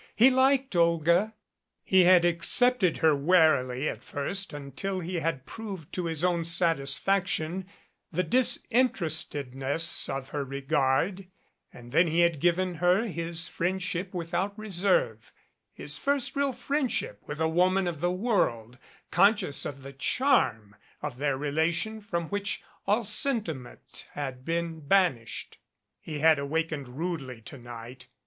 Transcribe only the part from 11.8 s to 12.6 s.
then he had